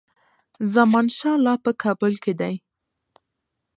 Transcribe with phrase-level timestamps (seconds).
[0.73, 2.55] زمانشاه لا په کابل کې دی.